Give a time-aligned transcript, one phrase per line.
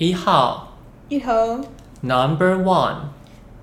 [0.00, 0.78] 一号，
[1.10, 1.60] 一盒
[2.00, 2.94] ，Number One，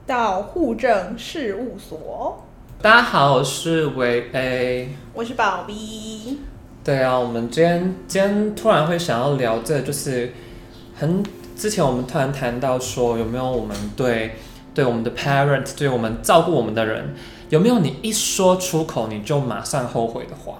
[0.06, 2.46] 到户政事务所。
[2.80, 6.38] 大家好，我是维 A，我是宝 B。
[6.84, 10.32] 对啊，我们今天今天突然会想要聊这，就是
[10.96, 14.36] 很之前我们突然谈到说，有没有我们对
[14.76, 17.16] 对我们的 parent，对我们照顾我们的人，
[17.50, 20.60] 有没有你一说出口你就马上后悔的话？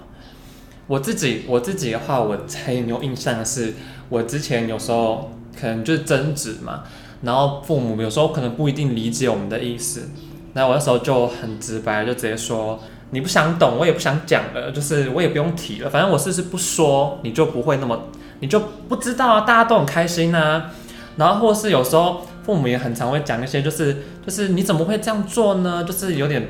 [0.88, 2.36] 我自己我自己的话，我
[2.66, 3.76] 很有印象的是，
[4.10, 6.84] 我之前有时候可能就是争执嘛，
[7.22, 10.10] 然后父母有时候可能不一定理解我们的意思，
[10.54, 12.80] 那我那时候就很直白，就直接说，
[13.10, 18.04] 你不想懂，我也不想讲了，就是我也不用提了，反正我是不是不说，你就不会那么，
[18.40, 20.72] 你就不知道啊，大家都很开心啊，
[21.16, 25.84] 然后或是有时候父母也很常会讲一些，就是就是你怎么会这样做呢？
[25.84, 26.48] 就是有点。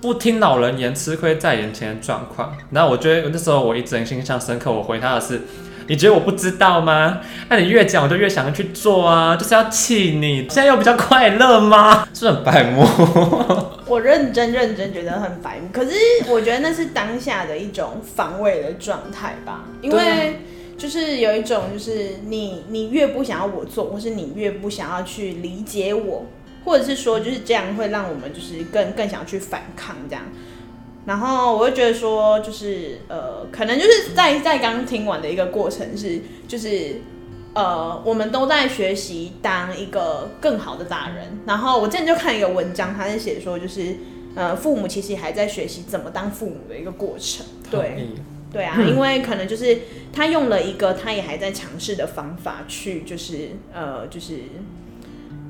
[0.00, 2.56] 不听老人言，吃亏在眼前的状况。
[2.70, 4.70] 然后我觉得那时候我一直很印象深刻。
[4.70, 5.42] 我回他的是：
[5.88, 7.20] 你觉得我不知道吗？
[7.48, 10.46] 那你越讲，我就越想要去做啊，就是要气你。
[10.48, 12.06] 现在又比较快乐吗？
[12.14, 12.86] 是是很白目？
[13.88, 15.68] 我认真认真觉得很白目。
[15.72, 15.90] 可是
[16.28, 20.40] 我觉得那是当下的一种防卫的状态吧，因为
[20.76, 26.26] 就是有一种就是你你越不想要我做，或是你越不想要去理解我。
[26.64, 30.22] 或者是说，就是这样会让我们就是更更想去反抗这样，
[31.08, 37.00] 然后我就觉得说，就是呃，可能就是在在刚听完的一个过程是，就是
[37.54, 41.40] 呃，我们都在学习当一个更好的大人。
[41.46, 43.96] 然后我之前就看一个文章，他是写说，就是
[44.34, 47.46] 呃，父母其实还在学习怎么当父母的一个过程。
[47.70, 48.08] 对，
[48.52, 49.78] 对啊，因为可能就是
[50.12, 54.34] 他用了一个他也还在尝试的方法去，就是呃，就是。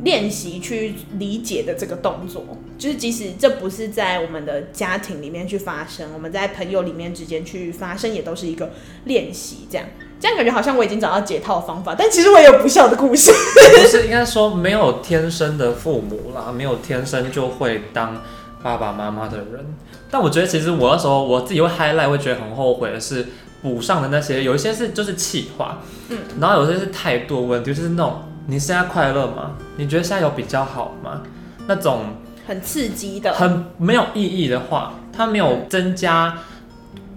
[0.04, 2.44] 练习去理解的这个动作，
[2.78, 8.70] 就是即使这不是在我们的家庭里面去发生，我们在朋友里面之间去发生，也都是一个
[9.06, 9.66] 练习。
[9.68, 9.84] 这样，
[10.20, 13.32] 这样感觉好像我已经找到解套的方法，但其实我也有不孝的故事。
[13.32, 18.22] 不是应该说没有天生的父母啦，没有天生就会当
[18.62, 19.74] 爸爸妈妈的人。
[20.10, 23.26] 但我觉得其实我那时候我自己会 highlight，会觉得很后悔的是
[23.62, 28.22] 补上的那些，有一些是就是气话，嗯，然后有些是态度问题，就是那种。
[28.50, 29.58] 你现在快乐吗？
[29.76, 31.22] 你觉得现在有比较好吗？
[31.66, 32.14] 那种
[32.46, 36.38] 很刺激的、很没有意义的话，它没有增加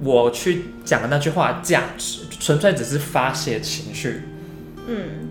[0.04, 4.24] 我去讲的那句话的价值，纯粹只是发泄情绪。
[4.88, 5.30] 嗯。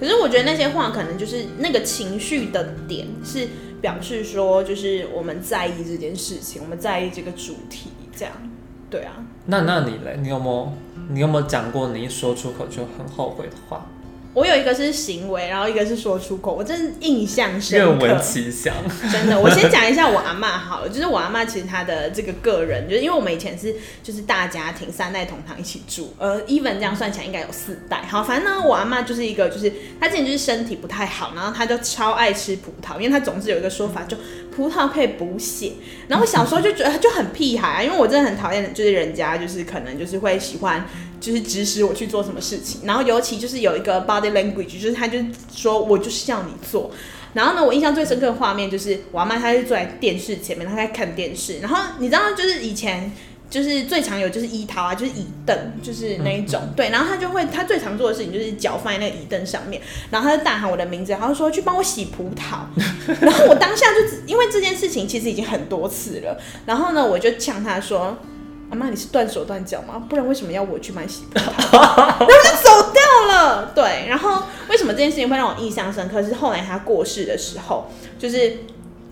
[0.00, 3.46] 可是我觉得那些话可能就是那个情绪的点，是
[3.82, 8.32] 表示说，就是我们在意这件事情，我们在意这个主题，这样。
[8.88, 9.12] 对啊。
[9.44, 10.18] 那那你嘞？
[10.22, 10.72] 你有没有
[11.10, 13.84] 你有没有讲过你一说出口就很后悔的话？
[14.34, 17.86] 我有一个是行为，然后一个是说出口，我真的印象深刻。
[17.86, 18.72] 愿闻其详。
[19.10, 28.02] 真的，我先讲一下我阿嬷好了，就是我阿妈其实她的这个个人，就是因为我们以前是就是大家庭三代同堂一起住，呃，even 这样算起来应该有四代。
[28.08, 34.16] 好，反正呢，我阿妈就是一个就是她之前就是身体不太好，然后她就超爱吃葡萄，因为她总是有一个说法，就
[34.54, 35.72] 葡萄可以补血。
[36.06, 40.86] 然后我小时候就觉得就很屁孩啊，因为我真的很讨厌，就是人家就是可能就是会喜欢。
[41.20, 45.18] 就是指使我去做什么事情，然后尤其就是有一个 body language，就是他就
[45.52, 46.90] 说我就是要你做。
[47.34, 51.58] 然后呢，我印象最深刻的画面就是我阿妈，她就坐在电视前面，她在看电视。
[51.58, 53.12] 然后你知道，就是以前
[53.50, 56.60] 就是最常有就是椅桃啊，就是椅凳，就是那一种。
[56.74, 59.80] 对，然后他就会，他最常做的事情就是脚放在那个椅凳上面，
[60.10, 62.60] 然后他就大喊我的名字，然后说去帮我洗葡萄。
[63.20, 68.16] 然后我当下就因为这件事情其实已经很多次了，然后呢，我就呛他说。
[68.70, 70.04] 阿妈，你是断手断脚吗？
[70.08, 71.44] 不然为什么要我去买洗葡萄？
[71.72, 73.72] 然后就走掉了。
[73.74, 76.22] 对，然后为什么这件事情会让我印象深刻？
[76.22, 78.58] 是后来他过世的时候，就是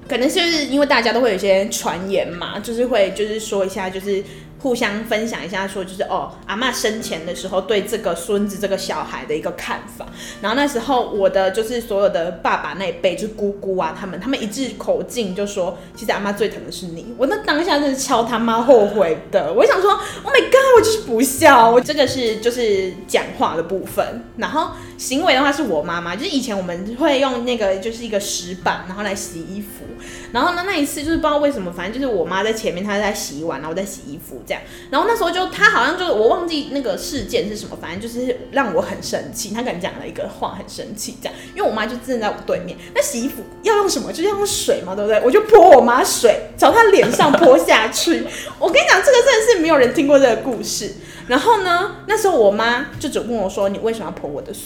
[0.09, 4.22] 可能就是因为大家都会有一些传言嘛，就是会就是说一下就是。
[4.59, 10.06] 互相分享一下，说就是哦，阿嬷生前的时候对这个孙子这个小孩的一个看法。
[10.41, 17.15] 然后那时候我的就是所有的爸爸那一辈，就是姑姑啊，他们他们一致口径就说，其实阿妈最疼的是你。
[17.19, 19.53] 我那当下真是超他妈后悔的。
[19.53, 21.71] 我想说，Oh my God，我就是不孝。
[21.71, 29.84] 我这个是就是讲话的部分，然后行为的话是我妈妈，就是以前我们会用那个就是一个石板，然后来洗衣服。
[30.32, 34.62] 然后呢，那一次就是不知道为什么，反正就是我妈在前面，她在洗碗，然后我在洗衣服这样。
[34.90, 39.50] 然后那时候就她好像就是我忘记那个事件是什么，反正就是让我很生气。
[39.50, 42.76] 她可能讲了一个话很生气这样，因为我妈就站在我对面。
[42.94, 44.12] 那洗衣服要用什么？
[44.12, 45.20] 就是要用水嘛，对不对？
[45.25, 48.25] 我就泼我妈水，朝她脸上泼下去。
[48.58, 50.94] 我跟你讲，这个真的是没有人听过这个故事。
[51.26, 54.62] 然后呢，那时候我妈就只问我说：“你为什么要泼我的水？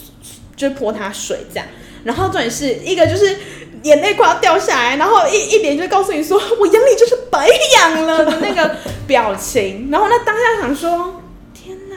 [0.57, 1.67] 就是泼她水这样。”
[2.05, 3.37] 然后重点是一个就是。
[3.83, 7.49] 眼泪快要掉下来，然后一一脸就告诉你说，我养你就是白
[7.79, 8.77] 养了的那个
[9.07, 9.89] 表情。
[9.91, 11.23] 然后那当下想说，
[11.55, 11.97] 天哪，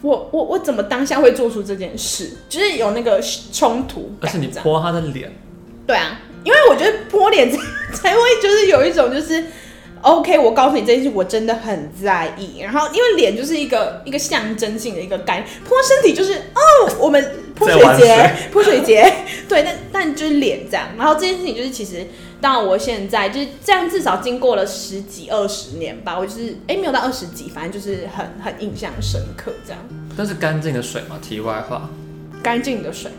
[0.00, 2.30] 我我我怎么当下会做出这件事？
[2.48, 5.30] 就是有那个冲突，而且你泼他的脸。
[5.86, 7.46] 对啊，因为我觉得泼脸
[7.92, 9.44] 才会就是有一种就是。
[10.02, 12.60] OK，我告诉你这件事，我真的很在意。
[12.60, 19.12] 然后，因为脸就是一个一个象征性的一个概念，泼身体就是哦，我们泼水节，泼水节，
[19.48, 20.88] 对，但但就是脸这样。
[20.96, 22.06] 然后这件事情就是其实，
[22.40, 29.80] 到我现在就是这样，至少经过了十几二十年吧，我就是哎没有到二十几，反正就是很很印象深刻这样。
[30.16, 31.18] 但是干净的水嘛？
[31.20, 31.88] 题外话，
[32.42, 33.10] 干净的水。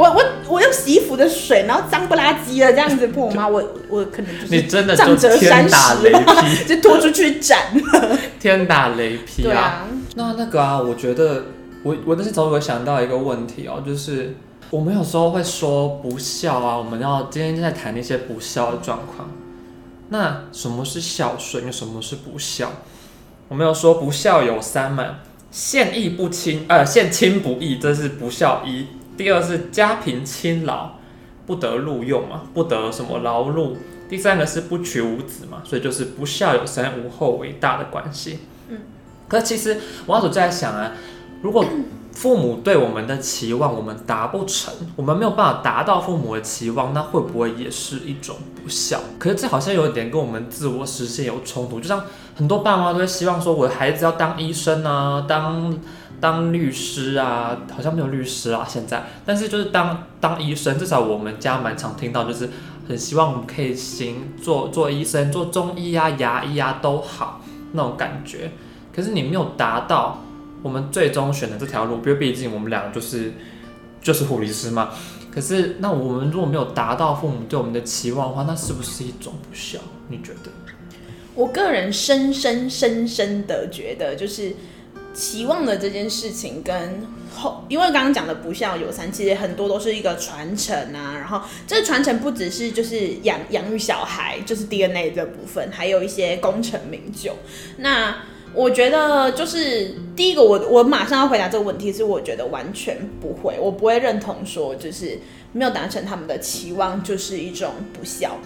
[0.00, 3.46] 我我我用洗衣服的水，然后脏不拉几的这样子泼吗？
[3.46, 7.58] 我我可能就是你真的就天打雷劈， 就拖出去斩，
[8.40, 9.44] 天打雷劈啊！
[9.44, 11.44] 对啊，那那个啊，我觉得
[11.82, 14.34] 我我那时候会想到一个问题哦，就是
[14.70, 19.28] 我们有时候会说不孝啊，我们要今天在谈那些不孝的状况。
[20.08, 21.66] 那什么是孝顺？
[21.66, 22.72] 又什么是不孝？
[23.48, 25.16] 我们有说不孝有三嘛，
[25.50, 28.86] 献义不亲，呃，献亲不义，这是不孝一。
[29.20, 30.92] 第二是家贫亲老，
[31.44, 33.72] 不得录用嘛，不得什么劳碌。
[34.08, 38.38] 第三个是不娶无子嘛，所以就是不孝有三，无后为大的关系。
[38.70, 38.78] 嗯，
[39.28, 40.92] 可是其实我那时候就在想啊，
[41.42, 41.62] 如果
[42.12, 49.00] 父母对我们的期望我们达不成，我们没有办法达到父母的期望，那会不会也是一种不孝？
[49.18, 52.02] 可是这好像有一点跟我们自我实现有冲突，就像
[52.34, 55.78] 很多爸妈都会希望说，我的孩子要当医生啊，当。
[56.20, 62.50] 当律师啊，好像没有律师啊现在，但是就是当当医生，至少我们家蛮常听到，就是
[62.86, 67.40] 很希望我们可以行做做医生，做中医啊、牙医啊都好
[67.72, 68.52] 那种感觉。
[68.94, 70.22] 可是你没有达到
[70.62, 73.32] 我们最终选的这条路，因为毕竟我们两个就是
[74.02, 74.90] 就是护理师嘛。
[75.32, 79.78] 可是那我们如果没有达到父母对我们的期望的话，那是不是一种不孝？
[80.08, 80.50] 你觉得？
[81.34, 84.54] 我个人深深深深的觉得就是。
[85.12, 91.14] 期望的这件事情跟后，因为刚刚讲的不孝有三，其实很多都是一个传承啊。
[91.18, 97.34] 然后这个传承不只是就是养养育小孩，就是 DNA 这部分，还有一些功成名就。
[97.78, 98.16] 那
[98.54, 105.18] 我觉得就是第一个我，我我马上要回答这个问题是，我觉得完全不会，我不会认同说就是
[105.52, 108.38] 没有达成他们的期望就是一种不孝。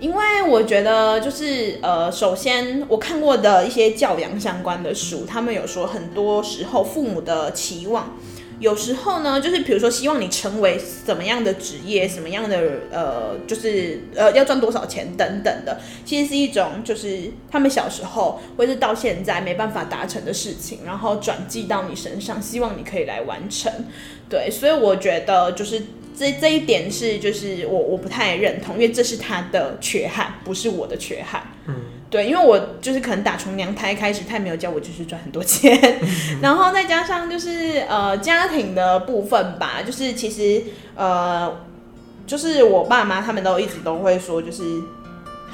[0.00, 8.16] 因为我觉得，就是呃，首先我看过的一些教养相关的书，他们有说，很多时候父母的期望，
[8.58, 12.58] 有时候呢，就是比如说希望你成为什么样的职业，什么样的
[12.90, 23.70] 呃，就是呃要赚多少钱等等的，其实是一种就是他们小时候或是到现在没办法达成的事情，然后转寄到你身上，希望你可以来完成。
[24.30, 25.82] 对，所以我觉得就是。
[26.20, 31.42] 这这一点是就是我我不太认同，因为这是他的缺憾，不是我的缺憾。
[31.66, 31.74] 嗯，
[32.10, 40.62] 对，因为我就是可能打从娘胎开始，他没有教我就是赚很多钱，嗯、 然后再加上就是呃家庭的部分吧，就是其实
[40.94, 41.56] 呃
[42.26, 44.62] 就是我爸妈他们都一直都会说，就是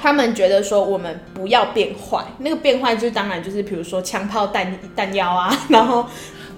[0.01, 6.05] 他们觉得说我们不要变坏，那个变坏就是当然就是比如说枪炮弹弹药啊，然后。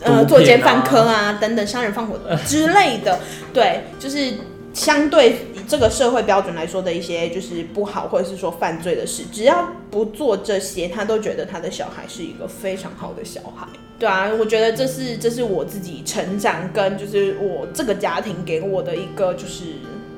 [0.02, 3.20] 呃，作奸犯科啊，等等，杀人放火 之类的，
[3.54, 4.34] 对，就是
[4.74, 13.68] 相对以这个社会标准来说的一些，就是不好或者是说犯罪的事，只要不做这些，他都觉得他的小孩是一个非常好的小孩。
[13.98, 19.66] 对啊，我觉得这是这是我自己成长跟就是我这个家庭给我的一个就是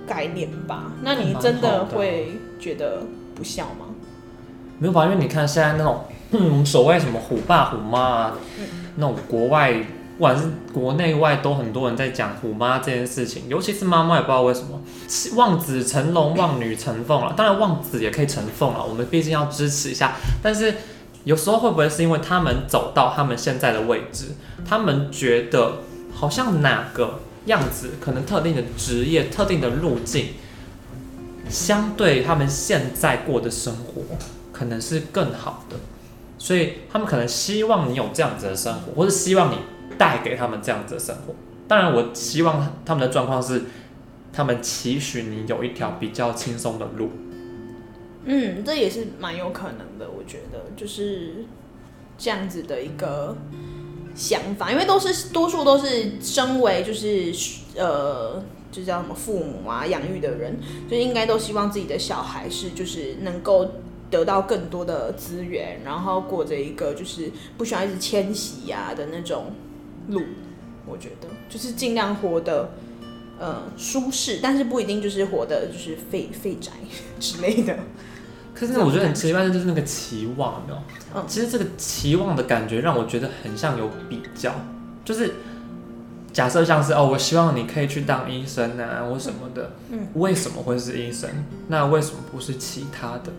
[0.06, 0.92] 概念吧。
[1.02, 3.02] 那你真的会觉得
[3.34, 3.88] 不孝吗？
[4.78, 8.34] 没有吧，因为你看现在那种，嗯，所谓什么虎爸虎妈啊。
[8.96, 14.82] 那种国外，不管是国内外，都很多人在讲虎妈这件事情，尤其是妈妈也不知道为什么，
[15.36, 17.34] 望子成龙，望女成凤了。
[17.36, 20.16] 当然，望子也可以成凤了，我们毕竟要支持一下。
[20.44, 20.76] 但是
[21.24, 24.36] 有时候会不会是因为他们走到他们现在的位置，
[24.68, 25.80] 他们觉得
[26.14, 30.28] 好像哪个样子，可能特定的职业、特定的路径，
[31.50, 34.02] 相对他们现在过的生活，
[34.52, 35.78] 可能是更好的。
[36.42, 39.58] 所以他们可能希望你有这样子的生活，或是希望你
[39.96, 41.36] 带给他们这样子的生活。
[41.68, 43.62] 当然，我希望他们的状况是，
[44.34, 47.12] 他们期许你有一条比较轻松的路。
[48.26, 51.46] 嗯，这也是蛮有可能的，我觉得就是
[52.18, 53.38] 这样子的一个
[54.16, 57.32] 想法，因为都是多数都是身为就是
[57.76, 63.70] 呃，就叫什么父母啊养育的人，就应该都希望自己的小孩是就是能够。
[64.12, 69.46] 得到更多的资源，然后过着一个就是不需要一直迁徙呀的那种
[70.10, 70.22] 路，
[70.86, 72.72] 我觉得就是尽量活得
[73.40, 76.72] 呃舒适，但是不一定就是活得就是废废宅
[77.20, 77.76] 之类的。
[78.54, 80.82] 可是我觉得很奇怪的就是那个期望，有没有？
[81.16, 84.54] 嗯，其实这个期望的感觉让我觉得很像有比较，
[85.06, 85.34] 就是
[86.34, 89.72] 假设像是哦，我希望你可以去当医生啊，或什么的。
[89.90, 91.30] 嗯，为什么会是医生？
[91.70, 93.32] 那为什么不是其他的？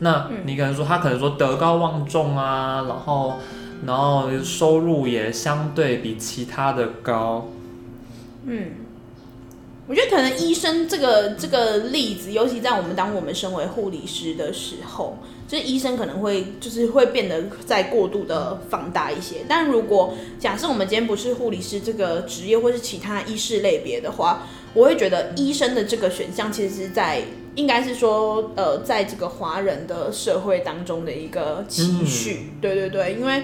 [0.00, 3.38] 那你可能说他可能说德高望重啊，然后
[3.86, 7.48] 然后收入也相对比其他的高。
[8.44, 8.72] 嗯。
[9.86, 19.38] 我觉得可能医生这个这个例子，尤其在我们当我们身为护理师的时候，就是医生可能会就是会变得再过度的放大一些。
[19.48, 32.52] 但如果假设我们今天不是护理师这个职业，或是其他医师类别的话，我会觉得医生的这个选项其实是在应该是说呃，在这个华人的社会当中的一个期许。
[32.60, 33.42] 对对对，因为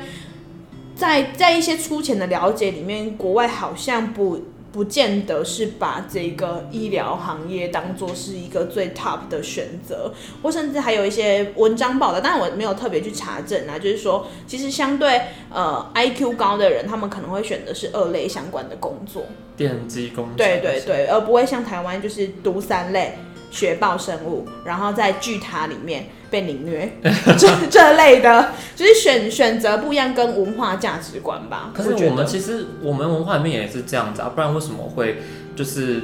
[0.95, 4.41] 在在一些粗浅的了解里面，国外好像不。
[4.73, 13.79] 不见得是把这个医疗行业当做是一个最 top 的选择，或甚至还有一些文章报道，但我没有特别去查证啊。
[13.79, 15.19] 就是说， 其实相对
[15.51, 19.25] 呃 IQ 高的人，他们可能会选的是二类相关的工作，
[19.57, 23.17] 电机工程，对对对，而不会像台湾就是读三类。
[23.51, 26.93] 学报生物，然后在巨塔里面被凌虐，
[27.39, 31.71] 这这类的，就是选选择不一样，跟文化价值观吧。
[31.75, 35.23] 可是我们其实我们文化里面也是这样子啊，不然为什么会
[35.55, 36.03] 就是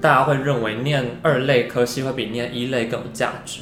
[0.00, 3.60] 大家会认为念二类科系会比念一类更有价值？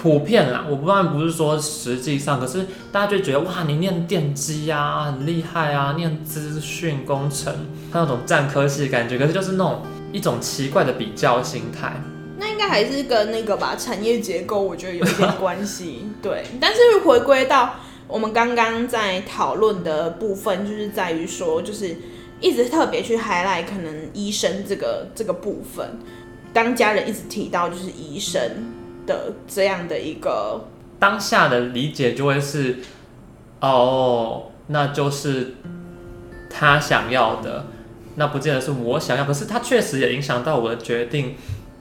[0.00, 7.52] 普遍啦，我不然不是说实际上，可是大家就觉得哇，你念电机啊很厉害啊，念资讯工程，
[7.90, 11.94] 他那种战科系感觉，可是就是那种一种奇怪的比较心态。
[12.38, 16.06] 那应该还是跟那个吧，产业结构我觉得有一点关系。
[16.20, 17.76] 对，但是回归到
[18.06, 21.96] 我们刚刚在讨论的部分，就是在于说，就是
[22.40, 25.98] 一直特别去 highlight 可能医生这个这个部分，
[26.52, 28.40] 当家人一直提到就是医生
[29.06, 32.80] 的这样的一个当下的理解，就会是
[33.60, 35.54] 哦，那就是
[36.50, 37.66] 他想要的，
[38.16, 41.34] 那不见得是我想要，可是他确实也影响到我的决定。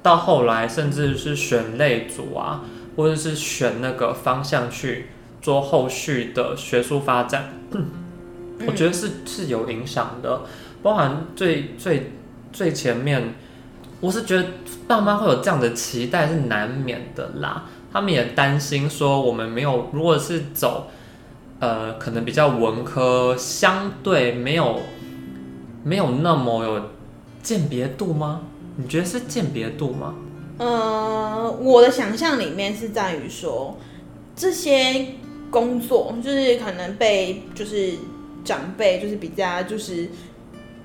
[0.05, 2.61] 到后来，甚至是选类组啊，
[2.95, 5.07] 或者是选那个方向去
[5.41, 7.87] 做后续的学术发展，嗯、
[8.67, 10.41] 我觉得是是有影响的。
[10.83, 12.11] 包含最最
[12.53, 13.33] 最前面，
[13.99, 14.45] 我是觉得
[14.87, 17.63] 爸妈会有这样的期待是难免的啦。
[17.91, 20.91] 他们也担心说，我们没有，如果是走
[21.59, 24.81] 呃，可能比较文科，相对没有
[25.83, 26.91] 没有那么有
[27.41, 28.41] 鉴别度吗？
[28.77, 30.15] 你觉得是鉴别度吗？
[30.57, 33.77] 呃，我的想象里面是在于说，
[34.35, 35.07] 这些
[35.49, 37.93] 工作就是可能被就是
[38.43, 40.09] 长辈就是比较就是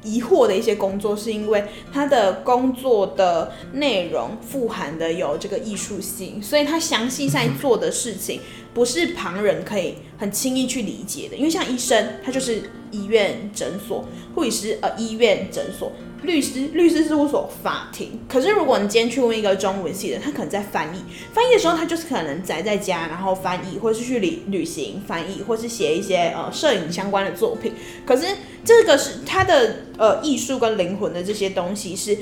[0.02, 8.40] 疑惑的一些工作，是因为他的工作的内容富含的有这个艺术性，所以他详细在做的事情
[8.72, 11.36] 不是旁人可以很轻易去理解的。
[11.36, 14.04] 因为像医生，他就是医院诊所；
[14.34, 15.92] 护理师，呃，医院诊所。
[16.22, 18.20] 律师、律师事务所、法庭。
[18.28, 21.00] 可是，如果你今天去问一个中文系的，他可能在翻译，
[21.32, 27.72] 翻译的时候，他就是可能宅在家，然后翻译，或是去旅旅行翻译，或是写一些呃摄影相关的作品。
[28.04, 28.26] 可是，
[28.64, 32.16] 这个是他的呃艺术跟灵魂的这些东西，是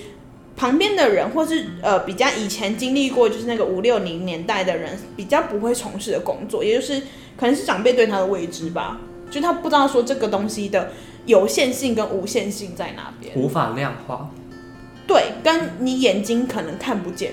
[0.56, 7.00] 旁边的人，或是呃比较以前经历过，就是那个五六零年代的人比较不会从事的工作，也就是
[7.36, 9.00] 可能是长辈对他的未知吧，
[9.30, 10.92] 就他不知道说这个东西的。
[11.28, 13.36] 有限性跟无限性在哪边？
[13.36, 14.30] 无法量化。
[15.06, 17.32] 对，跟你眼睛可能看不见，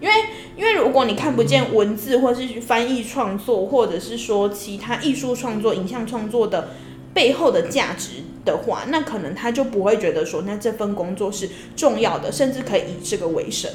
[0.00, 0.14] 因为
[0.56, 6.70] 因为如果你看不见文字，或者是翻译创作，或者是说其他艺术创作、影像创作的
[7.14, 13.70] 背后的价值的话，那可能他就不会觉得说，那这份工作是重要的，甚至可以以这个为生。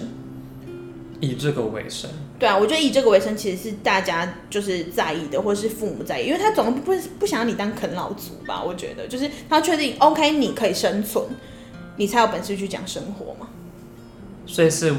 [1.20, 8.64] 以这个为生，对啊，我觉得以这个为生其实是大家就是在意的，或者是父母在意，因为他总不不想要你当啃老族吧？
[8.64, 11.26] 我觉得就是他确定 OK，你可以生存，
[11.98, 13.50] 你才有本事去讲生活嘛。
[14.46, 14.96] 所以是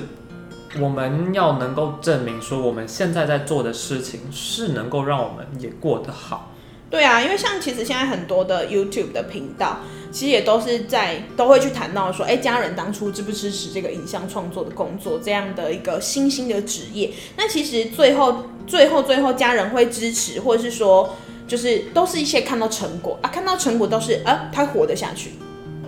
[0.78, 6.49] 我们要能够证明说，我们现在在做的事情是能够让我们也过得好。
[6.90, 9.78] 对啊，因为像其实现在很多的 YouTube 的频道。
[10.12, 17.08] 其实也都是在都会去谈到说，哎，家人当初支不支持这个影像创作的工作这样的一个新兴的职业？
[17.36, 21.14] 那其实最后、最后、最后，家人会支持，或者是说，
[21.46, 25.34] 就是都是一些看到成果啊，看到成果都是啊，他活得下去。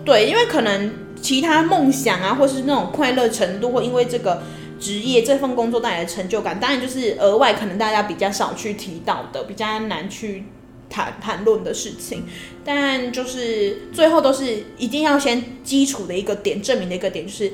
[0.05, 4.41] 对，因为可能其他梦想啊，或是那种快乐程度，或因为这个
[4.79, 10.45] 职业这份工作带来的成就感，当然就是额外可能大家比较少去提到的，比较难去。
[10.93, 12.25] 谈谈论的事情，
[12.63, 17.53] 但就是最后都是一定要先基础的一个点，证明的一个点，就是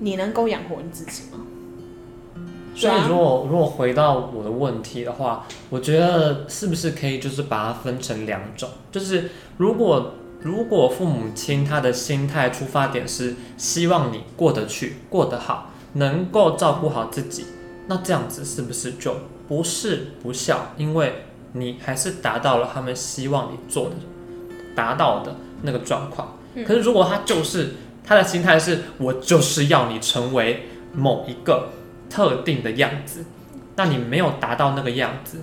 [0.00, 1.42] 你能够养活你自己吗？
[2.74, 17.44] 所以，如果如果回到我的问题的话，我觉得是不是可以就是把它分成两种，就是如果如果父母亲他的心态出发点是希望你过得去、过得好，能够照顾好自己，
[17.86, 19.14] 那这样子是不是就
[19.46, 20.72] 不是不孝？
[20.76, 23.96] 因为你还是达到了他们希望你做的、
[24.74, 26.36] 达到的那个状况。
[26.66, 31.70] 可是如果他就是他的心态是我就是要你成为某一个
[32.10, 33.24] 特定的样子，
[33.76, 35.38] 那你没有达到那个样子，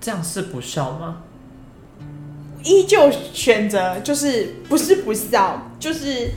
[0.00, 1.22] 这样是不孝吗？
[2.64, 6.30] 依旧选择就是不是不孝，就是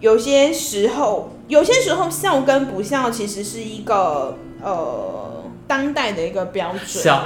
[0.00, 5.37] 有些时候，有些时候孝跟不孝其实是一个呃
[5.68, 7.24] 当代的一个标准，孝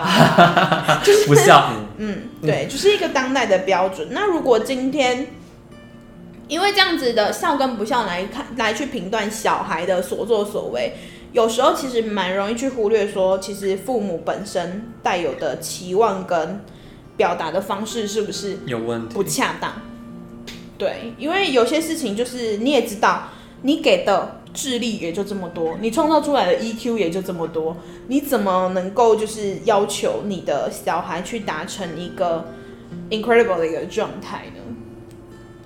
[1.03, 4.09] 就是不笑，嗯，对，就是一个当代的标准。
[4.11, 5.29] 那如果今天
[6.49, 10.93] 因为这样子的笑跟不笑来看，来去评断小孩的所作所为，
[11.33, 16.61] 有时候其实蛮容易去忽略说，其实父母本身带有的期望跟。
[17.15, 19.15] 表达的方式是不是有问题？
[19.15, 19.71] 不恰当。
[20.79, 23.29] 对，因为有些事情就是你也知道，
[23.61, 27.77] 你给的智力也就这么多，你创造出来的 EQ 也就这么多，
[28.09, 32.53] 你怎么能够就是要求你的小孩去达成一个
[33.11, 34.63] incredible 的一个状态呢？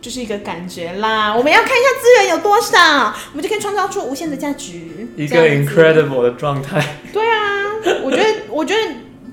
[0.00, 1.34] 就是一个感觉啦。
[1.34, 4.74] 我们要看一下资源有多少，我们就可以创造出无限的价值。
[5.16, 6.98] 一个 incredible 的状态。
[7.12, 7.64] 对啊，
[8.04, 8.80] 我觉得， 我觉得。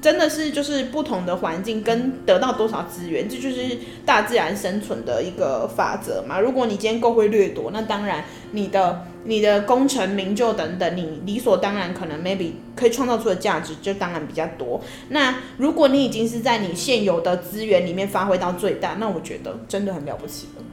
[0.04, 6.42] 真的是就是不同的环境跟得到多少资源，这就是大自然生存的一个法则嘛。
[6.42, 14.82] 如果你今天够会掠夺，那当然你的你的功成名就等等，你理所当然可能 maybe 可以创造出的价值就当然比较多。
[15.10, 20.64] 那如果你已经是在你现有的资源里面发挥到最大，那我觉得真的很了不起了。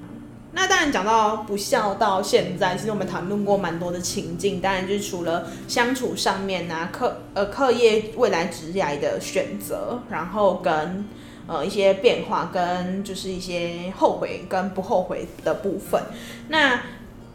[0.52, 4.60] 那当然讲到不孝到现在，其实我们谈论过蛮多的情境。
[4.60, 11.04] 当然就是除了相处上面啊，课呃课业未来职业的选择，然后跟
[11.46, 16.02] 呃一些变化，跟就是一些后悔跟不后悔的部分。
[16.48, 16.80] 那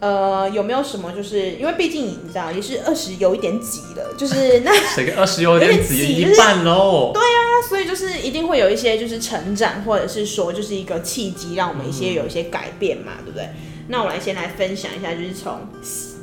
[0.00, 1.12] 呃有没有什么？
[1.12, 7.12] 就是因为毕竟你知道，也是二十有一点挤了，就是 那谁个二十有点挤一半喽？
[7.14, 7.46] 对啊。
[7.68, 13.48] 所以就是一定会有一些就是成长，或者是说就是一个契机，让我们一些有一些改变嘛，对不对？
[13.88, 15.58] 那我来先来分享一下，就是从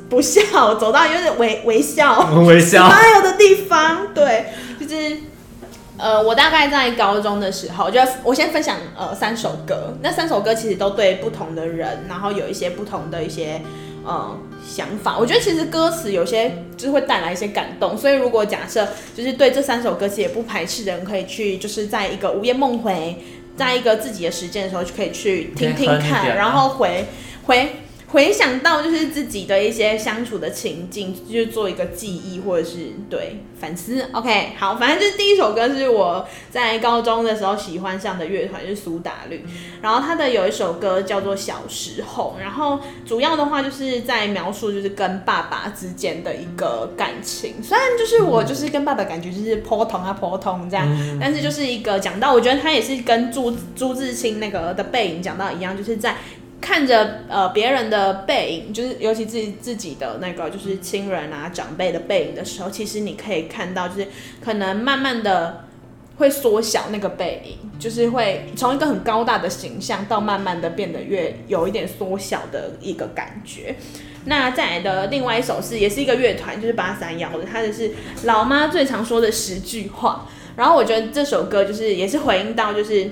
[0.08, 4.46] 不笑走到有点微微笑， 微笑 有的地方，对，
[4.80, 5.16] 就是
[5.98, 13.60] 呃，我大概在高中的时候，就我先分享呃三首歌，那三首歌其实都对不同的人，然后有一些不同的一些。
[14.06, 23.16] 呃，想法，我觉得其实歌词有些就是会带来一些感动，所以如果假设就是对这三首歌词也不排斥的人，可以去就是在一个午夜梦回，
[23.56, 27.06] 在一个自己的时间的时候，就可以去听听看，然后回
[27.46, 27.76] 回。
[28.14, 34.08] 回想到就是自己的一些相处的情境，就是做一个记忆或者是对反思。
[34.12, 39.44] OK，好，反正就是第一首歌是我在高中的时候喜欢上的乐团，就是苏打绿。
[39.82, 47.60] 然后他的有一首歌叫做《小时候》，然后主要的话就是在描述就是跟爸爸之间的一个感情。
[47.60, 56.14] 虽然就是我就是跟爸爸感觉就是颇通啊颇通这样，但是就是一个讲到，我觉得他也是跟朱朱自清那个的背影讲到一样，就是在。
[56.64, 64.08] 看着呃别人的背影，就是尤其自己自己的那个就是亲人啊长辈的背影的时候，其实你可以看到，就是
[64.42, 65.66] 可能慢慢的
[66.16, 73.76] 会缩小那个背影，就是会从一个很高大的形象到慢慢的变得越有一点缩小的一个感觉。
[74.24, 77.90] 那再来的另外一首是也是一个乐团，就是八三幺的，它的是
[78.22, 80.26] 老妈最常说的十句话。
[80.56, 83.10] 然后我觉得这首歌就是也是回应到就是。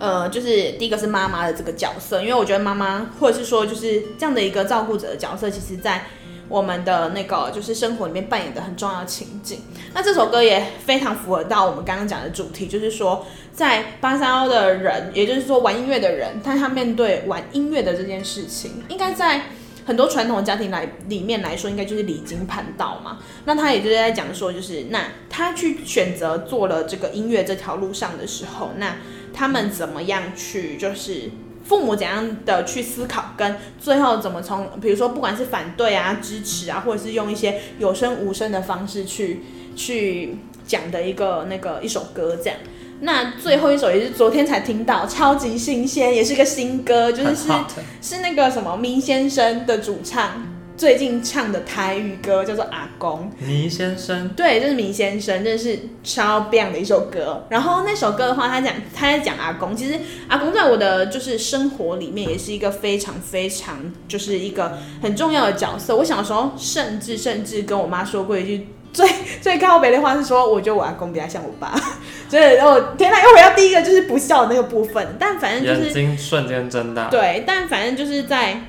[0.00, 6.06] 呃，就是第一个是妈妈的这个角色，因为我觉得妈妈或者是说就是这样的一个照顾者的角色，其实在
[6.48, 9.60] 我们的那个就是生活里面扮演的很重要的情景。
[9.92, 19.42] 那这首歌也非常符合到我们刚刚讲的主题，就是说在八三幺的人，也就是说玩音乐的人，但他面对玩音乐的这件事情，应该在
[19.90, 23.18] 很多传统家庭来里面来说，应该就是离经叛道嘛。
[23.44, 28.98] 那他也就是在讲说，就是那他去选择做了这个音乐这条路上的时候，那。
[29.32, 31.30] 他们怎么样去，就是
[31.64, 39.42] 父母怎样的去思考，跟最后怎么从，比如说不管是反对啊、支持啊，或者是用一些有声无声的方式去
[39.76, 42.58] 去讲的一个那个一首歌这样。
[43.00, 47.48] 那最后一首也是昨天才听到，超级新鲜，也是个新歌，就是是
[48.00, 50.46] 是那个什么明先生的主唱。
[50.76, 57.44] 最近唱的台语歌叫做《阿公》，倪先生，对，就是倪先生，真的是超棒的一首歌。
[57.50, 65.94] 然后那首歌的话，他讲他在讲阿公，其实阿公在我的就是生活里面也是一个非常非常就是一个很重要的角色。
[65.94, 69.08] 我小时候甚至甚至跟我妈说过一句最
[69.42, 71.74] 最告别的话，是说我觉得我阿公比较像我爸。
[72.28, 75.16] 所 以哦，天哪，又回到第一个就是不笑的那个部分。
[75.18, 77.08] 但反正就是眼睛瞬间睁大。
[77.08, 78.62] 对，但反正就是在。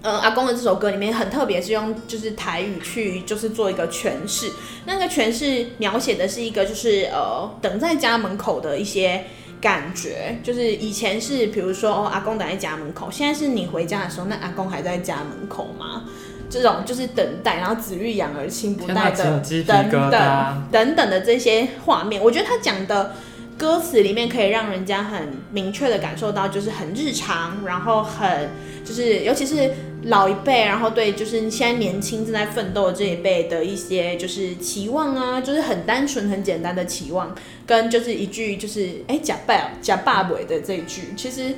[0.00, 4.48] 呃，阿公的这首歌里面很特别，是用就是台语去就是做一个诠释。
[4.84, 9.24] 那个诠释描写的是一个就是呃等在家门口的一些
[9.60, 16.04] 感觉，就是以前是比如说哦阿公等在家门口，现在是你回家的时候，那阿公还在家门口吗？
[16.50, 23.12] 这种就是等待，然后子欲养而亲不待的等等等等的这些画面，我觉得他讲的。
[23.58, 28.50] 歌词里面可以让人家很明确的感受到，就是很日常，然后很
[28.84, 29.72] 就是，尤其是
[30.04, 37.34] 老一辈，然后对就是现在年轻正在奋斗的这一辈的一些就是期望啊，就是很单纯、很简单的期望，
[37.66, 41.52] 跟就是一句就是哎假爸假爸尾的这一句，其实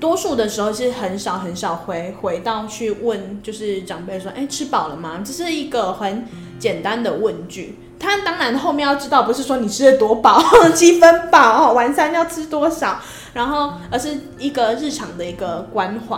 [0.00, 5.20] 多数的时候是很少很少回回到去问，就是长辈说哎吃饱了吗？
[5.24, 6.26] 这是一个很
[6.58, 7.78] 简单的问句。
[7.98, 10.40] 他当然后面要知道，不是说你吃的多饱，
[10.72, 13.00] 七分饱，晚餐要吃多少，
[13.34, 16.16] 然后而是一个日常的一个关怀。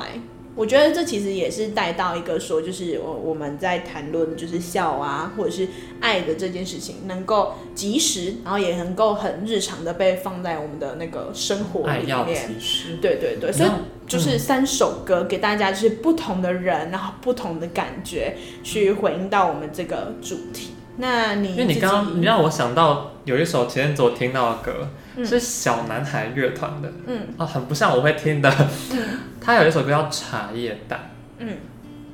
[0.61, 5.66] 我觉得这其实也是带到一个说，就是我我们在谈论就是笑啊，或者是
[6.01, 12.55] 爱的这件事情，能够及时，然后也能够很日常的被放在我们的那个生活里面。
[13.01, 13.70] 对对对，所以
[14.07, 20.75] 就是三首歌给大家，就是不同的人，然后不同的感觉，去回应到我们这个主题。
[20.96, 27.20] 那你因为你刚刚你让我想到有一首前阵子我听到的歌，嗯、是小男孩乐团的，嗯。
[27.38, 28.53] 啊，很不像我会听的。
[28.92, 28.98] 嗯、
[29.40, 30.98] 他有一首歌叫《茶叶蛋》，
[31.38, 31.57] 嗯，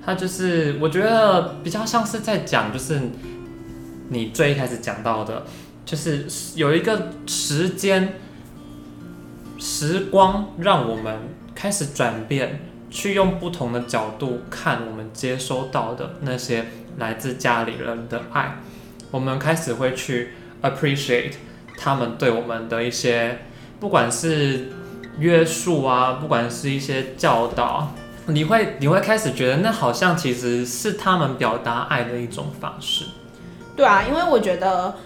[0.05, 3.01] 他就是我觉得比较像是在讲，就是
[4.11, 5.45] 你最一开始讲到的，
[5.85, 8.15] 就是有一个时间
[9.59, 11.17] 时光，让我们
[11.55, 12.61] 开始转变，
[12.91, 16.67] 去用不同的角度看我们接收到的那些
[16.99, 18.59] 来自家里人的爱。
[19.11, 20.31] 我们开始会去
[20.63, 21.33] appreciate
[21.79, 23.39] 他们对我们的一些，
[23.81, 24.73] 不管是
[25.19, 27.93] 约束啊，不管是一些教导，
[28.27, 33.05] 你会你会开始觉得那好像其实是他们表达爱的一种方式。
[33.77, 34.97] 对啊，因为我觉得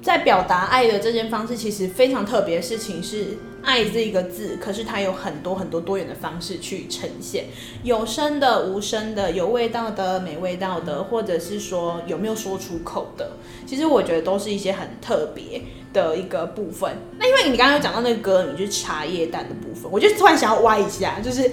[0.00, 3.38] 在表达爱的这件方式，其实非常特别的事情是。
[3.62, 7.44] 爱这一个字，可是它有很多很多多元的方式去呈现，
[7.82, 13.32] 有声的、无声的，有味道的、没味道的，或者是说有没有说出口的，
[13.66, 16.96] 其实我觉得都是一些很特别的一个部分。
[17.18, 21.50] 那因为你刚刚有讲到那个歌，你就是茶叶蛋的部分，我就突然想要挖一下，就是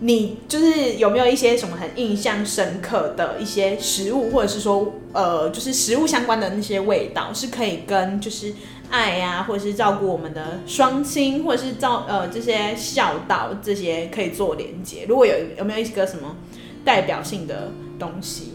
[0.00, 8.52] 你就是有没有一些什么很印象深刻的一些食物，或者是说呃，就是食物相关的那些味道，是可以跟就是。
[8.90, 15.04] 爱呀、啊，或者是照顾我们的双亲，或者是照呃这些孝道，这些可以做连接。
[15.08, 16.36] 如果有有没有一个什么
[16.84, 18.54] 代表性的东西？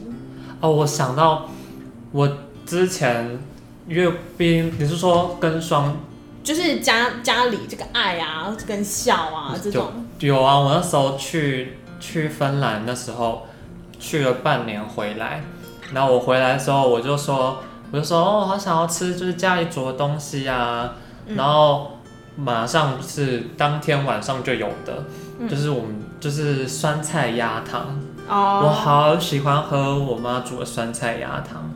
[0.62, 1.50] 哦，我想到
[2.12, 3.40] 我之前
[3.88, 5.98] 阅兵，你是说跟双，
[6.44, 9.92] 就是家家里这个爱啊，跟孝啊这种。
[10.20, 13.46] 有啊，我那时候去去芬兰的时候
[14.00, 15.44] 去了半年回来，
[15.94, 17.62] 然后我回来的时候我就说。
[17.92, 20.94] 我就说哦，好想要吃就是家里煮的东西啊，
[21.28, 22.00] 嗯、然后
[22.36, 25.06] 马上是当天晚上就有的，
[25.40, 31.72] 嗯、就是我们就是酸菜鸭汤，哦、我好喜欢喝我妈煮的酸菜鸭汤，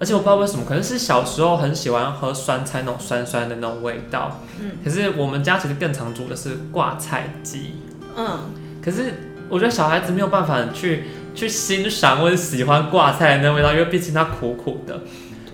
[0.00, 7.76] 而且我不知道为什么，可能是小时候很喜欢喝酸菜那种酸酸的那种味道，嗯，可是我们家其实更常煮的是挂菜鸡，
[8.16, 8.40] 嗯，
[8.82, 9.14] 可是
[9.48, 15.00] 我觉得小孩子没有办法去去欣赏或者喜欢挂菜的那味道，因为毕竟它苦苦的。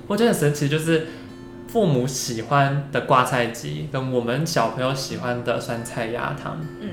[0.06, 1.06] 我觉得很神奇，就是
[1.68, 6.90] 父母喜欢的挂菜鸡，跟我们小朋友喜欢的酸菜鸭汤，嗯，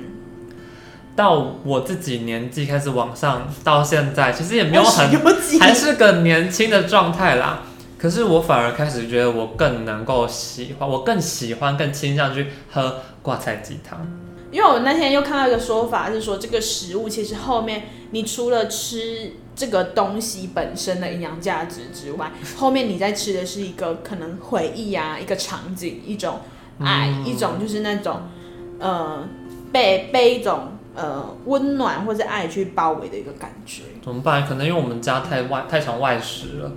[1.16, 5.10] 到我自己年纪开始往上，到现在其实也没有很，
[5.60, 7.64] 还是个年轻的状态啦。
[7.98, 14.00] 可是我反而开始觉得我更能够喜欢，我更喜欢，更倾向去喝挂菜鸡汤。
[14.52, 26.40] 因为我那天又看到一个说法，是说这个食物其实后面你除了吃这个东西本身的营养价值之外， 后面你在吃的是一个可能回忆啊，一个场景，一种
[26.80, 28.22] 爱，嗯、一种就是那种
[28.80, 29.28] 呃
[29.72, 33.84] 被被一种呃温暖或者爱去包围的一个感觉。
[34.04, 34.46] 怎么办？
[34.48, 36.72] 可能因为我们家太外太常外食了。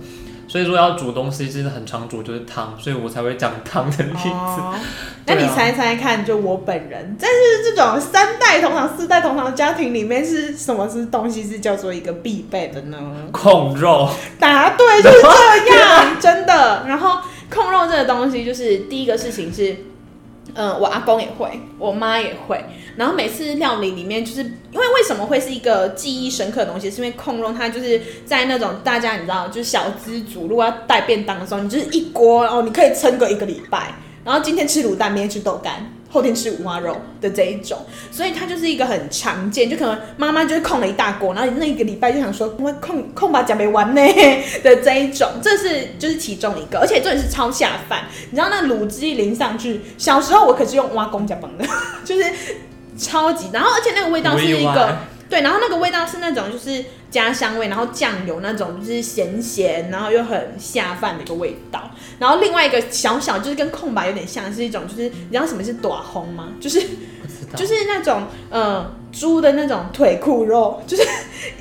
[0.55, 4.29] 所以说要煮东西，真的很常煮就是汤，所以我才会讲汤的例子。
[4.29, 4.79] 哦 啊、
[5.25, 12.97] 那你猜猜看，就我本人，但是这种三代同堂、四代同堂的家庭里面，是什么是东西是叫做一个必备的呢？
[13.33, 14.09] 控肉。
[14.39, 15.21] 答对，就是
[15.65, 16.85] 这样， 真的。
[16.87, 17.19] 然后
[17.53, 19.75] 控肉这个东西，就是第一个事情是。
[20.53, 22.63] 嗯，我阿公也会，我妈也会。
[22.95, 33.95] 然后每次料理里面，就是因为为什么会是一个记忆深刻的东西，是因为控肉它就是在那种大家你知道，就是小资族如果要带便当的时候，你就是一锅，然后你可以撑个一个礼拜。
[34.23, 35.91] 然后今天吃卤蛋，明天吃豆干。
[36.15, 37.77] 后天吃五花肉的这一种，
[38.09, 44.01] 所以它就是一个很常见，就可能妈妈就是控了一大锅，然后那一个礼拜就想说，我控控把讲没完呢
[44.63, 51.65] 的这一种，这是就是其中一个，而且这也是超下饭，你知道那卤汁淋上去，小时候我可是用挖公夹崩的，
[52.05, 52.23] 就是
[52.97, 54.97] 超级，然后而且那个味道是一个。
[55.35, 61.91] 对，然后那个味道是那种就是家乡味，然后酱油那种就是咸咸，然后又很下饭的一个味道。
[62.17, 66.53] 然后另外一个小小就是跟空白有点像，是一种就是你知道什么是短红吗？
[66.61, 66.79] 就是
[67.53, 71.03] 就是那种呃猪的那种腿裤肉，就是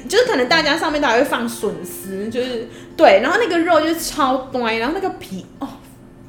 [0.08, 5.66] 就是可能大家上面都还会放笋丝，就是对，然后那个肉就是超端，然后那个皮哦。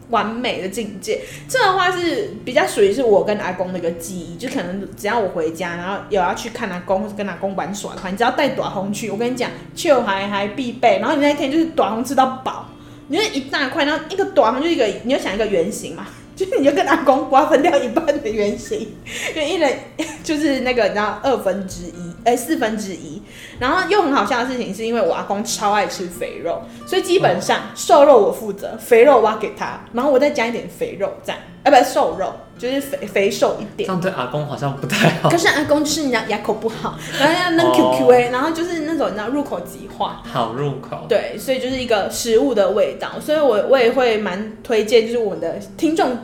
[0.10, 11.00] 完美的境界，这的话是比较属于是我跟阿公的一个记忆，就可能只要我回家，然后有要去看阿公或者跟阿公玩耍的话，你只要带短红去，我跟你讲，就还还必备。
[11.00, 12.70] 然后你那天就是短红吃到饱，
[13.08, 16.06] 你就一大块，然后一个短红就一个，你就想一个圆形嘛。
[16.36, 18.94] 就是你就跟阿公瓜分掉一半的原型，
[19.34, 19.74] 因为一人
[20.24, 23.22] 就是那个你知道二分之一，哎、欸、四分之一，
[23.60, 33.88] 然后又很好笑的事情是因为我阿公超爱吃肥肉，所以基本上瘦肉我负责，肥肉挖给他，然后我再加一点肥肉这样，哎不是瘦肉，就是肥肥瘦一点。
[33.88, 35.30] 这样对阿公好像不太好。
[35.30, 41.06] 可是阿公就是你知道牙口不好， 然后要弄 Q Q A，然后就是那种你知道入口即化，好入口。
[41.10, 46.18] 对，所以就是一个食物的味道，所以我我也会蛮推荐，就是我们的听众。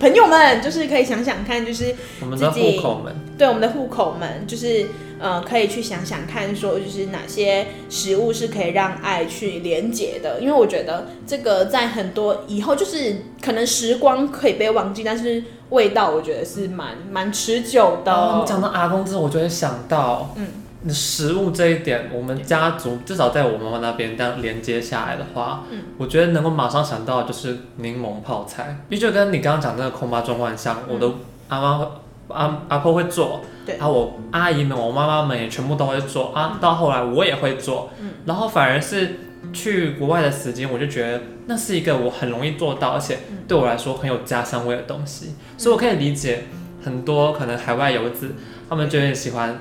[0.00, 4.86] 朋友们，就是可以想想看，就是我们的户口们，对我们的户口们，就是
[5.18, 10.40] 呃，可以去想想看，说就是哪些食物是可以让爱去连接的。
[10.40, 18.12] 因为我觉得这个在很多以后，就是可能时光可以被忘记，但是味道我觉得是蛮蛮持久的。
[18.12, 20.46] 哦，你讲到阿公之后，我就会想到，嗯。
[20.88, 31.10] 食物这一点，我们家族至少在我妈妈那边这样连接下来的话，嗯，我觉得能够马上想到的就是柠檬泡菜，因为就跟你刚刚讲那个空巴状况像，我的
[31.48, 31.84] 阿妈
[32.28, 39.20] 阿阿婆会做，对，啊，我阿姨们、我妈妈们也全部都会做啊，到后来我也会做，嗯，然后反而是
[39.52, 46.44] 去国外的时间，我就觉得那是一个我很容易做到，而且对我来说很有家乡味的东西，所以我可以理解
[46.84, 48.34] 很多可能海外游子
[48.68, 49.58] 他们就很喜欢。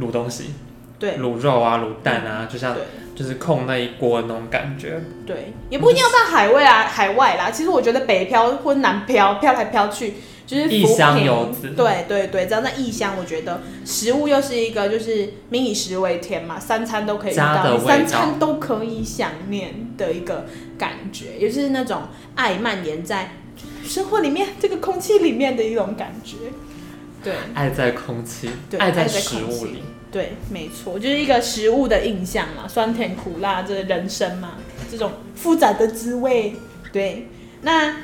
[0.00, 0.54] 卤东西，
[1.00, 2.74] 对，卤肉啊，卤蛋啊，就像
[3.14, 5.02] 就是控那一锅的那种感觉。
[5.26, 7.50] 对，也不一定要到海外啊，海外啦。
[7.50, 10.14] 其实我觉得北漂或南漂，漂来漂去，
[10.50, 11.74] 就是异乡游子。
[11.76, 22.02] 对对对，只要在异乡，我觉得食物又是一个就是民以食为天嘛，三餐都可以到，三餐都可以想念的一个感觉，也就是那种
[22.34, 23.36] 爱蔓延在
[23.84, 26.36] 生活里面，这个空气里面的一种感觉。
[27.22, 29.84] 对，爱在空气，爱在食物里。
[30.10, 34.54] 对，没错，就是一个食物的印象嘛，酸甜苦辣，这个人生嘛，
[34.90, 36.56] 这种复杂的滋味。
[36.92, 37.28] 对，
[37.62, 37.94] 那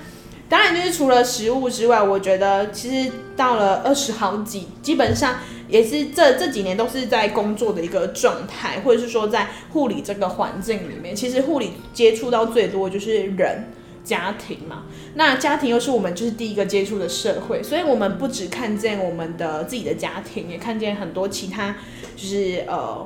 [0.48, 5.36] 当然就是除了食物之外，我觉得其实到了二十好几，基本上
[5.68, 13.68] 也是这这几年都是在工作的一个状态，或者是说在护理这个环境里面，其实护理接触到最多就是人。
[14.06, 21.74] 家庭嘛，那家庭又是我们就是第一个接触的社会，所以我们不只看见我们的自己的家庭，也看见很多其他
[22.14, 23.04] 就是呃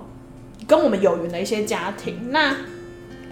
[0.67, 2.29] 跟我们有缘的一些家庭。
[2.29, 2.55] 那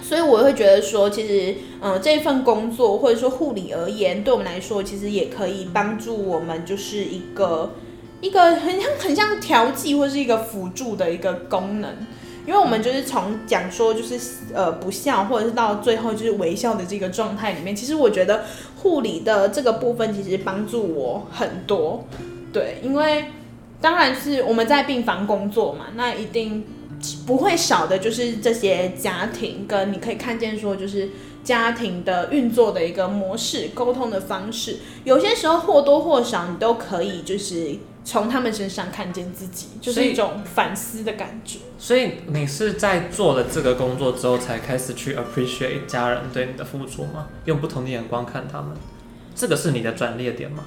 [0.00, 7.72] 所以我会觉得说，其实呃这份工作或者说护理而言，对我们来说，其实也可以帮助我们，就是一个
[8.20, 11.90] 一个很像很像调剂或是一个辅助的一个功能。
[12.46, 14.18] 因为我们就是从讲说就是
[14.54, 18.44] 呃不笑，或者是到最后就是微笑的这个状态里面，其实我觉得
[18.76, 22.02] 护理的这个部分其实帮助我很多。
[22.50, 23.26] 对，因为
[23.82, 26.64] 当然是我们在病房工作嘛，那一定
[27.26, 31.10] 不会少的就是这些家庭，跟你可以看见说就是
[31.42, 37.76] 家庭的运作的一个模式、沟通的方式，有些时候或多或少你都可以就是。
[38.04, 41.58] 从他们身上看见自己，就是一种反思的感觉。
[41.78, 47.28] 所以你是在做了这个工作之后，才开始去 appreciate 家人对你的付出吗？
[47.44, 48.74] 用不同的眼光看他们，
[49.34, 50.64] 这个是你的转捩点吗？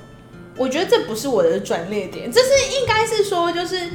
[0.55, 3.89] 我觉得这不是我的转捩点，这是应该是说，就是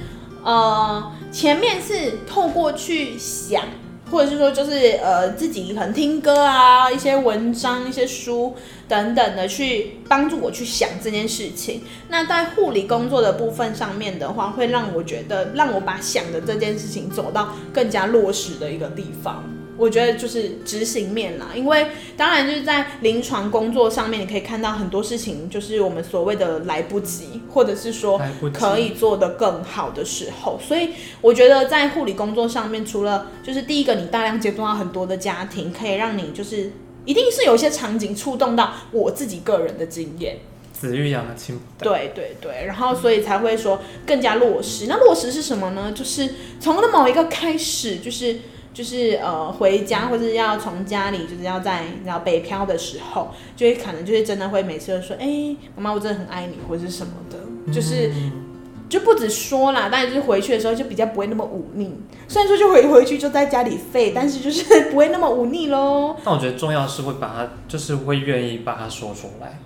[0.47, 3.63] 呃，前面是透过去想。
[4.09, 8.55] 或者是说，就是呃，自己可能听歌啊，一些文章、一些书
[8.87, 11.83] 等等的，去帮助我去想这件事情。
[12.09, 19.43] 那在护理工作的部分上面的话，会让我觉得，让我把想的这件事情走到更加落实的一个地方。
[19.77, 21.87] 我觉得就是执行面啦，因为
[22.17, 28.21] 当然就是在临床工作上面，你可以看到很多事情，就是我们所谓的来不及，或者是说
[28.53, 30.59] 可以做得更好的时候。
[30.67, 36.73] 所以我觉得在护理工作上面，除了就是第一个，你大量接触到很多的家庭，可以让你就是
[37.05, 40.39] 一定是有一些场景触动到我自己个人的经验。
[40.73, 41.91] 子欲养而亲不待。
[41.91, 44.85] 对对对，然后所以才会说更加落实。
[44.89, 45.91] 那落实是什么呢？
[45.93, 48.41] 就是从那某一个开始，就是
[48.77, 58.09] 就是呃回家或者要从家里就是要在要北漂的时候，就会可能就是真的会每次都说，哎，妈妈我真的很爱你，或者是什么的，就是。
[58.09, 58.43] 嗯
[58.89, 61.93] 就不止说啦，当然就是回去的时候就比较不会那么忤逆。
[62.29, 64.62] 虽然说就回回去就在家里废，但是就是
[64.93, 66.15] 不会那么忤逆喽。
[66.25, 69.59] 但我觉得重要是会把它，就是会愿意把它说出来。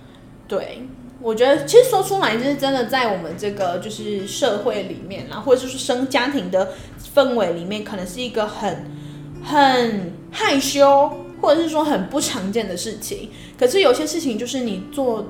[0.47, 0.81] 对，
[1.21, 6.71] 我觉得其实说出来就是真的在我们这个就是社会里面啦，或者就是生家庭的
[7.13, 8.87] 氛围里面，可能是一个很
[9.43, 13.29] 很害羞，或者是说很不常见的事情。
[13.57, 15.27] 可是有些事情就是你做。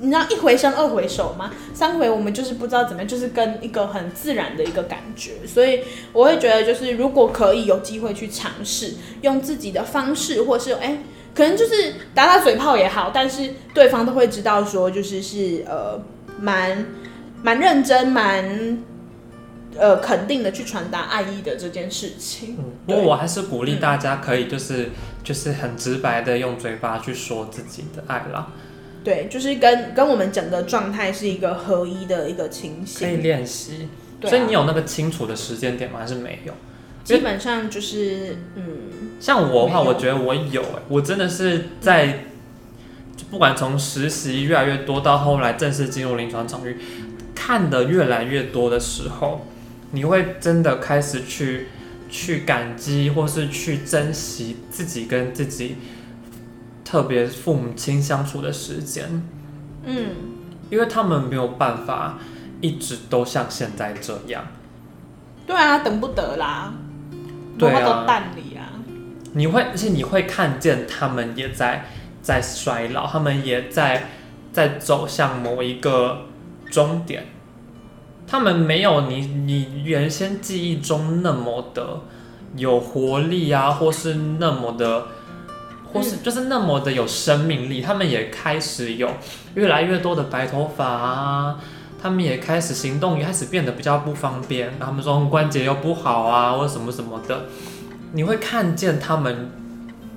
[0.00, 1.52] 你知道一回生二回熟吗？
[1.72, 10.98] 三回我们就是不知道怎么样，就是跟一个很自然的一个感觉，所以我会觉得就是如果可以有机会去尝试，用自己的方式，或是哎、
[11.32, 16.02] 可能就是打打嘴炮也好，但是对方都会知道说就是是呃
[16.40, 16.84] 蛮
[17.40, 18.82] 蛮认真蛮
[19.78, 22.56] 呃肯定的去传达爱意的这件事情。
[22.58, 24.90] 嗯，不过我还是鼓励大家可以就是、嗯、
[25.22, 28.48] 就是很直白的用嘴巴去说自己的爱啦。
[29.02, 33.88] 对，就是跟跟我们整个状态是一个合一的一个情形，可以练习。
[34.22, 35.98] 啊、所以你有那个清楚的时间点吗？
[36.00, 36.52] 还是没有？
[37.04, 38.64] 基本上就是嗯，
[39.20, 42.18] 像我的话，我觉得我有、欸，我真的是在，嗯、
[43.30, 46.78] 不管从实习越来越多，到后来正式进入临床场域，
[47.34, 49.46] 看的越来越多的时候，
[49.94, 51.68] 你会真的开始去
[52.10, 55.76] 去感激，或是去珍惜自己跟自己。
[56.84, 59.22] 特别父母亲相处的时间，
[59.84, 60.10] 嗯，
[60.70, 62.18] 因为他们没有办法
[62.60, 64.44] 一直都像现在这样。
[65.46, 66.72] 对啊，等不得啦，
[67.58, 68.68] 对啊，都淡离啊。
[69.32, 71.86] 你会，而且你会看见他们也在
[72.22, 74.10] 在衰老，他们也在
[74.52, 76.26] 在走向某一个
[76.70, 77.26] 终点。
[78.26, 82.00] 他们没有你你原先记忆中那么的
[82.56, 85.06] 有活力啊，或是那么的。
[85.92, 89.08] 或是就是那么的有生命力，他们也开始有
[89.54, 91.60] 越来越多的白头发啊，
[92.02, 97.44] 他们也开始行动也开始变得比较不方便，他们说关节又不好啊，或者什么什么的，
[98.12, 99.52] 你会看见他们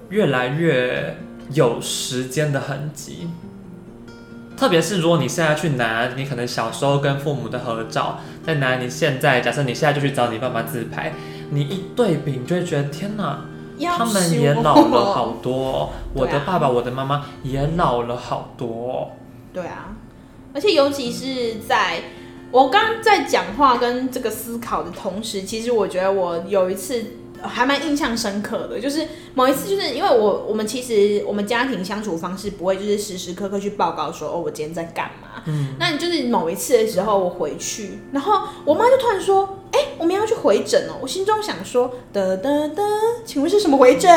[0.09, 1.19] 越来越
[1.53, 3.27] 有时间的痕迹。
[4.57, 11.13] 特别是如果你现在去拿你可能小时候跟父母的合照，再拿你现在，假设你现在就去找你爸妈自拍，
[11.51, 13.45] 你一对比，你就会觉得天哪！
[13.95, 19.11] 他们也老了好多，我的爸爸、我的妈妈也老了好多。
[19.53, 19.95] 对啊，
[20.51, 22.01] 而且尤其是在
[22.49, 27.05] 我刚刚在讲话跟这个思考的同时，其实我觉得我有一次
[27.41, 35.41] 还蛮印象深刻的，就是某一次，就是因为我我们其实我们家庭相处方式不会就是时时刻刻去报告说哦，我今天在干嘛。
[35.45, 39.57] 嗯，那你就是某一次的时候我回去，然后我妈就突然说。
[39.69, 40.95] 哎，我们要去回诊哦！
[41.01, 42.81] 我心中想说，哒哒哒，
[43.25, 44.09] 请问是什么回诊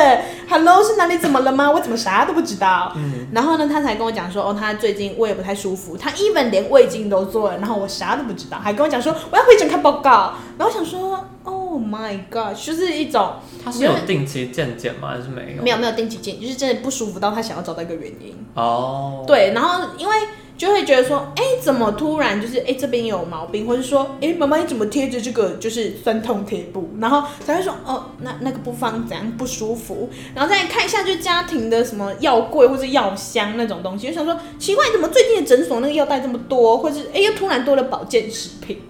[0.48, 1.68] ？Hello，是哪里怎么了吗？
[1.68, 2.92] 我怎么啥都不知道？
[2.94, 10.34] 嗯，然后呢，她才跟我讲说，哦，她最近胃不太舒服，她 even 连胃镜都做了，然后我啥都不知道，还跟我讲说我要回诊看报告。
[10.56, 11.22] 然后我想说
[11.70, 15.10] ，Oh my God，就是一种他是有定期健检吗？
[15.10, 15.62] 还是没有？
[15.62, 18.34] 没有没有定期健检，就是真的不舒服到他想要找到一个原因。
[18.54, 20.14] 哦，对，然后因为。
[20.60, 26.90] 就会觉得说，哎，怎么突然就是，哎，这边有毛病，或者说，哎，妈妈你怎么贴着这个就是酸痛贴布？
[27.00, 30.10] 然后才会说，哦，那那个不方怎样不舒服？
[30.34, 36.76] 然后再看一下，就家庭的什么药柜或者药箱那种东西，就想说，奇怪，怎么最近的诊所那个药袋这么多？
[36.76, 38.82] 或者是，哎，又突然多了保健食品，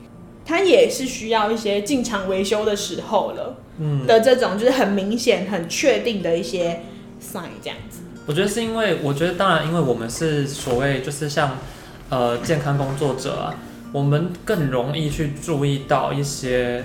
[0.50, 6.80] 它也是需要一些进场维修的时候了，嗯，的这种就是很明显、很确定的一些
[7.22, 8.00] sign 这样子。
[8.26, 11.56] 我觉得是因为，我觉得当然，因为我们是所谓就是像，
[12.08, 13.54] 呃，健康工作者啊，
[13.92, 16.84] 我们更容易去注意到一些，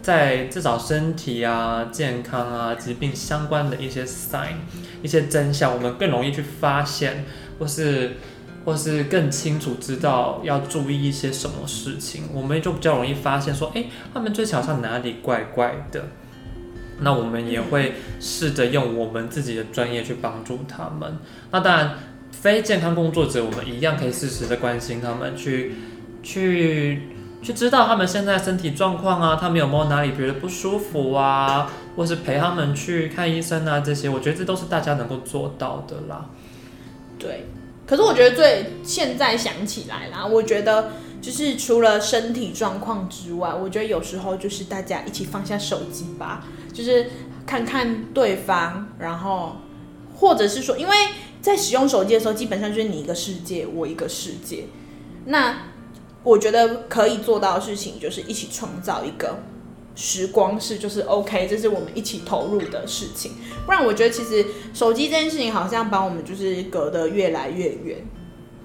[0.00, 4.54] 在至少身体啊、健康啊、疾病相关的一些 sign、
[5.02, 7.26] 一些真相，我们更容易去发现，
[7.58, 8.12] 或是
[8.64, 16.04] 或是更清楚知道要注意一些什么事情，我们就比较容易发现说，哎，他们最近好像哪里怪怪的。
[17.04, 21.18] 那我们也会试着用我们自己的专业去帮助他们。
[21.50, 21.98] 那当然，
[22.30, 25.74] 非健康工作者，我们一样可以适时的关心他们，去
[26.22, 27.08] 去
[27.42, 36.26] 去知道他们现在身体状况啊，他们有没有哪里觉得不舒服啊，或是陪他们去看医生啊，这些，我觉得这都是大家能够做到的啦。
[37.18, 37.46] 对，
[37.92, 40.92] 可是我觉得最现在想起来啦，我觉得。
[41.20, 47.06] 就是除了身体状况之外，我觉得有时候就是大家一起放下手机吧，就是
[47.46, 49.58] 看看对方，然后
[50.16, 50.96] 或者是说，因为
[51.40, 54.64] 在使用手机的时候，基本上就是你一个世界，我一个世界。
[55.26, 55.58] 那
[56.24, 59.38] 我觉得可以做到的事情，就是一起创造一个
[59.94, 63.32] 时光是，就是 OK，这是我们一起投入的事情。
[63.66, 67.98] 不然，我觉得其实手机这件事情好像把我们就是隔得越来越远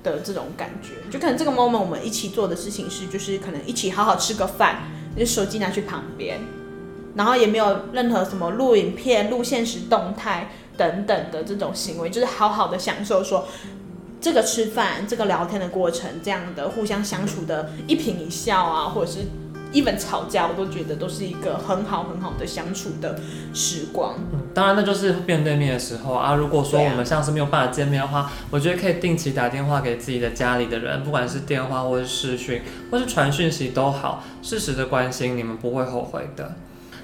[0.03, 1.09] 的这种感觉。
[1.11, 4.83] 就可能这个 moment 我们一起做的事情是，就是可能一起好好吃个饭，
[5.15, 6.39] 你手机拿去旁边，
[7.15, 13.45] 然后也没有任何什么录影片、录现实动态等等的这种行为，就是好好的享受说。
[14.19, 19.19] 这个吃饭、这个聊天的过程，这样的互相相处的一颦一笑啊，或者是
[19.73, 23.19] even 吵架，我都觉得都是一个很好很好的相处的
[23.53, 24.15] 时光。
[24.31, 26.35] 嗯，当然那就是面对面的时候啊。
[26.35, 32.61] 如果说我们像是没有办法见面的话，我觉得可以定期打电话给自己的家里的人，不管是电话或是视讯，
[32.91, 36.55] 或是传讯息都好，适时的关心，你们不会后悔的。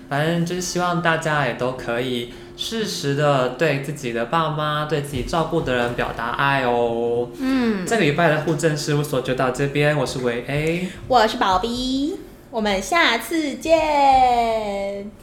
[0.09, 7.29] 反正就是希望大家也都可以适时的对自己的爸妈、对自己照顾的人表达爱哦。
[7.39, 12.19] 嗯，这个礼拜的户政事务所就到这边，我是维 A，我是宝 B，
[12.53, 15.22] 我们下次见。